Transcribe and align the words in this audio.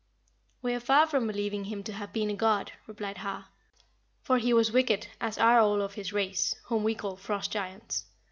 "We 0.63 0.73
are 0.73 0.79
far 0.79 1.05
from 1.05 1.27
believing 1.27 1.65
him 1.65 1.83
to 1.83 1.93
have 1.93 2.11
been 2.11 2.31
a 2.31 2.35
god," 2.35 2.71
replied 2.87 3.19
Har, 3.19 3.49
"for 4.23 4.39
he 4.39 4.51
was 4.51 4.71
wicked 4.71 5.05
as 5.19 5.37
are 5.37 5.59
all 5.59 5.79
of 5.83 5.93
his 5.93 6.11
race, 6.11 6.55
whom 6.63 6.83
we 6.83 6.95
call 6.95 7.15
Frost 7.15 7.51
giants. 7.51 8.05